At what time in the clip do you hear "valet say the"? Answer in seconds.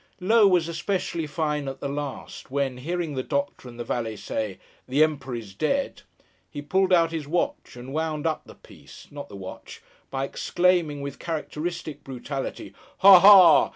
3.83-5.03